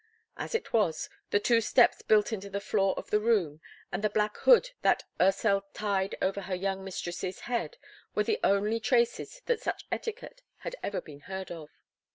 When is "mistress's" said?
6.83-7.41